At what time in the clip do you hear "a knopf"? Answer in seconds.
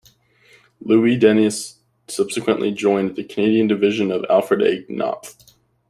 4.63-5.37